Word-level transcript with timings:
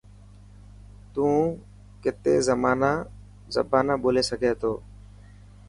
تو 1.13 1.25
ڪتي 2.03 2.33
زبانا 3.53 3.93
ٻولي 4.01 4.23
سگھي 4.29 4.51
ٿو. 4.61 4.73